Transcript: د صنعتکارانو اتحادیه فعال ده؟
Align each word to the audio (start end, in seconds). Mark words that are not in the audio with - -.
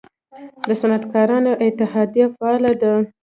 د 0.67 0.69
صنعتکارانو 0.81 1.51
اتحادیه 1.65 2.27
فعال 2.35 2.63
ده؟ 2.81 2.93